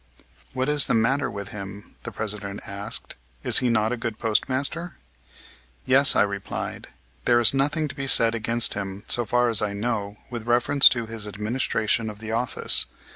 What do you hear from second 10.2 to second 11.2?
with reference to